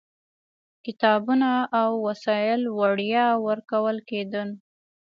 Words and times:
کتابونه 0.85 1.49
او 1.81 1.89
وسایل 2.07 2.61
وړیا 2.79 3.27
ورکول 3.47 3.97
کېدل. 4.09 4.49